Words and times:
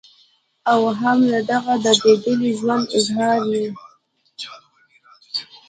او 0.71 0.81
هم 0.99 1.17
د 1.31 1.33
دغه 1.51 1.73
درديدلي 1.85 2.51
ژوند 2.59 2.85
اظهار 2.97 3.39
ئې 3.53 3.65